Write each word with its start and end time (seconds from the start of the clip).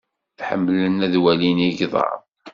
Ḥemmlen 0.47 1.03
ad 1.05 1.15
walin 1.23 1.59
igḍaḍ. 1.69 2.19